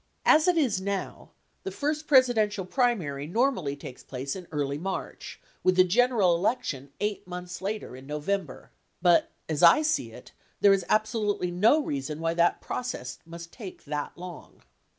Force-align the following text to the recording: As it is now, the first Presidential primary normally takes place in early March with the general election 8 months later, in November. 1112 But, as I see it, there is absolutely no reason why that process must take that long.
As 0.25 0.47
it 0.47 0.57
is 0.57 0.81
now, 0.81 1.29
the 1.61 1.69
first 1.69 2.07
Presidential 2.07 2.65
primary 2.65 3.27
normally 3.27 3.75
takes 3.75 4.01
place 4.03 4.35
in 4.35 4.47
early 4.51 4.79
March 4.79 5.39
with 5.63 5.75
the 5.75 5.83
general 5.83 6.33
election 6.33 6.91
8 6.99 7.27
months 7.27 7.61
later, 7.61 7.95
in 7.95 8.07
November. 8.07 8.71
1112 9.01 9.01
But, 9.03 9.31
as 9.53 9.61
I 9.61 9.83
see 9.83 10.11
it, 10.11 10.31
there 10.59 10.73
is 10.73 10.83
absolutely 10.89 11.51
no 11.51 11.83
reason 11.83 12.19
why 12.19 12.33
that 12.33 12.61
process 12.61 13.19
must 13.27 13.51
take 13.51 13.83
that 13.85 14.17
long. 14.17 14.63